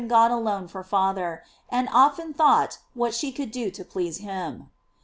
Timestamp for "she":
3.13-3.31